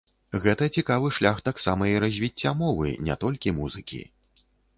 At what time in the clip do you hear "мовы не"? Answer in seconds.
2.63-3.19